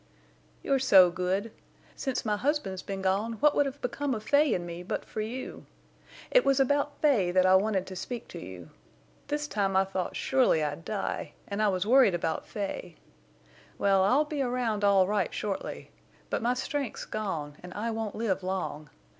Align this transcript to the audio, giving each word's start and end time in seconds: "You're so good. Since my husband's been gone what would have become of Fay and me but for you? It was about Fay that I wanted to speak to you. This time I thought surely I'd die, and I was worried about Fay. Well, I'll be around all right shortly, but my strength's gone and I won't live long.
"You're 0.63 0.79
so 0.79 1.11
good. 1.11 1.51
Since 1.95 2.25
my 2.25 2.35
husband's 2.35 2.81
been 2.81 3.03
gone 3.03 3.33
what 3.33 3.53
would 3.55 3.67
have 3.67 3.79
become 3.81 4.15
of 4.15 4.23
Fay 4.23 4.55
and 4.55 4.65
me 4.65 4.81
but 4.81 5.05
for 5.05 5.21
you? 5.21 5.67
It 6.31 6.43
was 6.43 6.59
about 6.59 6.97
Fay 7.03 7.29
that 7.29 7.45
I 7.45 7.53
wanted 7.53 7.85
to 7.85 7.95
speak 7.95 8.27
to 8.29 8.39
you. 8.39 8.71
This 9.27 9.47
time 9.47 9.75
I 9.75 9.85
thought 9.85 10.15
surely 10.15 10.63
I'd 10.63 10.83
die, 10.83 11.33
and 11.47 11.61
I 11.61 11.67
was 11.67 11.85
worried 11.85 12.15
about 12.15 12.47
Fay. 12.47 12.95
Well, 13.77 14.03
I'll 14.03 14.25
be 14.25 14.41
around 14.41 14.83
all 14.83 15.05
right 15.05 15.31
shortly, 15.31 15.91
but 16.31 16.41
my 16.41 16.55
strength's 16.55 17.05
gone 17.05 17.57
and 17.61 17.71
I 17.75 17.91
won't 17.91 18.15
live 18.15 18.41
long. 18.41 18.89